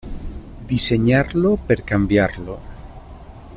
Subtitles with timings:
[0.71, 2.57] Dissenyar-lo per canviar-lo.